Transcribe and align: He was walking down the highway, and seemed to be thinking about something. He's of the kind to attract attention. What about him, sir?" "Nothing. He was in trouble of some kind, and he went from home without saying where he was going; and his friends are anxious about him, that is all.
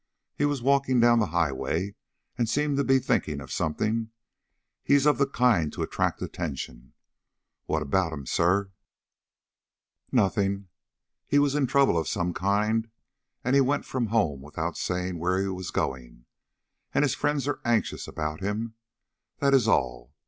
He 0.35 0.45
was 0.45 0.63
walking 0.63 0.99
down 0.99 1.19
the 1.19 1.27
highway, 1.27 1.93
and 2.35 2.49
seemed 2.49 2.75
to 2.77 2.83
be 2.83 2.97
thinking 2.97 3.35
about 3.35 3.51
something. 3.51 4.09
He's 4.83 5.05
of 5.05 5.19
the 5.19 5.27
kind 5.27 5.71
to 5.73 5.83
attract 5.83 6.23
attention. 6.23 6.93
What 7.67 7.83
about 7.83 8.11
him, 8.11 8.25
sir?" 8.25 8.71
"Nothing. 10.11 10.69
He 11.27 11.37
was 11.37 11.53
in 11.53 11.67
trouble 11.67 11.99
of 11.99 12.07
some 12.07 12.33
kind, 12.33 12.89
and 13.43 13.53
he 13.53 13.61
went 13.61 13.85
from 13.85 14.07
home 14.07 14.41
without 14.41 14.75
saying 14.75 15.19
where 15.19 15.39
he 15.39 15.49
was 15.49 15.69
going; 15.69 16.25
and 16.95 17.03
his 17.03 17.13
friends 17.13 17.47
are 17.47 17.61
anxious 17.63 18.07
about 18.07 18.39
him, 18.41 18.73
that 19.37 19.53
is 19.53 19.67
all. 19.67 20.15